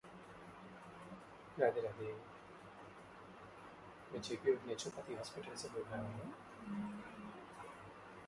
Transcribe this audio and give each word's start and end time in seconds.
The 1.55 1.63
match 1.63 1.75
was 4.15 4.29
later 4.31 4.43
given 4.43 4.57
five 4.65 4.79
stars 4.79 4.95
by 4.95 5.13
Wrestling 5.13 5.45
Observer's 5.51 5.75
Dave 5.75 5.91
Meltzer. 5.91 6.97